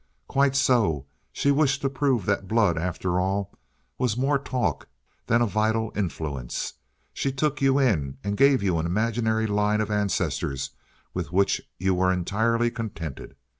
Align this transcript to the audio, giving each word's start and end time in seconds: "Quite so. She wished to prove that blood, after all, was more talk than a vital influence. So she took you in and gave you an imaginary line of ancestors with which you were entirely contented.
"Quite 0.27 0.55
so. 0.55 1.05
She 1.31 1.51
wished 1.51 1.83
to 1.83 1.87
prove 1.91 2.25
that 2.25 2.47
blood, 2.47 2.75
after 2.75 3.19
all, 3.19 3.51
was 3.99 4.17
more 4.17 4.39
talk 4.39 4.87
than 5.27 5.43
a 5.43 5.45
vital 5.45 5.91
influence. 5.95 6.69
So 6.69 6.73
she 7.13 7.31
took 7.31 7.61
you 7.61 7.77
in 7.77 8.17
and 8.23 8.35
gave 8.35 8.63
you 8.63 8.79
an 8.79 8.87
imaginary 8.87 9.45
line 9.45 9.79
of 9.79 9.91
ancestors 9.91 10.71
with 11.13 11.31
which 11.31 11.61
you 11.77 11.93
were 11.93 12.11
entirely 12.11 12.71
contented. 12.71 13.35